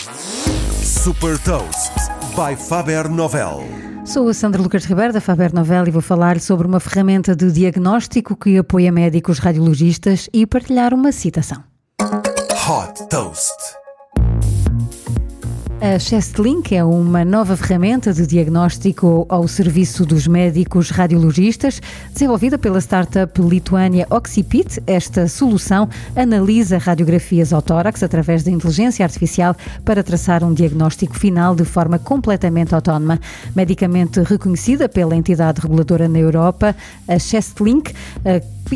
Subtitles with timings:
[0.00, 1.92] Super Toast
[2.34, 3.60] by Faber Novel.
[4.06, 7.52] Sou a Sandra Lucas Ribeiro da Faber Novel e vou falar sobre uma ferramenta de
[7.52, 11.62] diagnóstico que apoia médicos radiologistas e partilhar uma citação.
[12.00, 13.52] Hot Toast.
[15.82, 21.80] A ChestLink é uma nova ferramenta de diagnóstico ao serviço dos médicos radiologistas,
[22.12, 24.78] desenvolvida pela startup lituânia Oxipit.
[24.86, 31.54] Esta solução analisa radiografias ao tórax através da inteligência artificial para traçar um diagnóstico final
[31.54, 33.18] de forma completamente autónoma.
[33.56, 36.76] Medicamente reconhecida pela entidade reguladora na Europa,
[37.08, 37.94] a ChestLink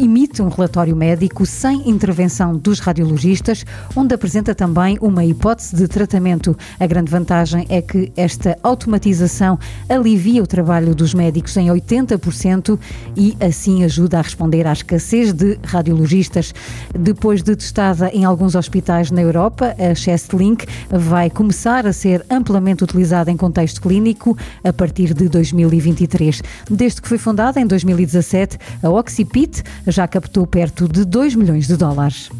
[0.01, 6.57] emite um relatório médico sem intervenção dos radiologistas, onde apresenta também uma hipótese de tratamento.
[6.79, 12.79] A grande vantagem é que esta automatização alivia o trabalho dos médicos em 80%
[13.17, 16.55] e assim ajuda a responder à escassez de radiologistas.
[16.99, 22.85] Depois de testada em alguns hospitais na Europa, a ChestLink vai começar a ser amplamente
[22.85, 26.43] utilizada em contexto clínico a partir de 2023.
[26.71, 31.77] Desde que foi fundada em 2017, a Oxipit já captou perto de 2 milhões de
[31.77, 32.31] dólares.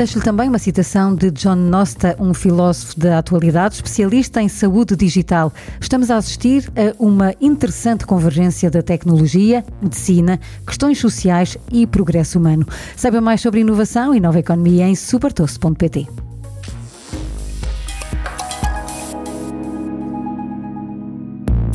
[0.00, 5.52] Deixo-lhe também uma citação de John Nosta, um filósofo da atualidade, especialista em saúde digital.
[5.78, 12.66] Estamos a assistir a uma interessante convergência da tecnologia, medicina, questões sociais e progresso humano.
[12.96, 16.29] Saiba mais sobre inovação e nova economia em supertoast.pt.